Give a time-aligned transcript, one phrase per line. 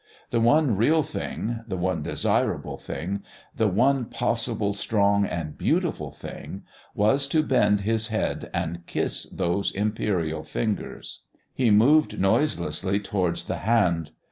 [0.31, 3.21] The one real thing, the one desirable thing,
[3.55, 6.63] the one possible, strong and beautiful thing
[6.95, 11.21] was to bend his head and kiss those imperial fingers.
[11.53, 14.09] He moved noiselessly towards the Hand.